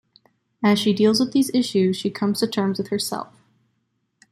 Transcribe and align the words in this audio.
As 0.63 0.79
she 0.79 0.93
deals 0.95 1.19
with 1.19 1.31
these 1.31 1.53
issues, 1.53 1.95
she 1.95 2.09
comes 2.09 2.39
to 2.39 2.47
terms 2.47 2.79
with 2.79 2.87
herself. 2.87 3.27